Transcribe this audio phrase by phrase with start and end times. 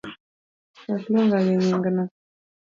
[0.87, 2.03] Wek luonga gi nyingno